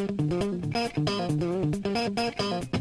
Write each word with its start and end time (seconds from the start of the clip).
Thank 0.00 0.16
you. 2.74 2.79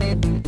Música 0.00 0.40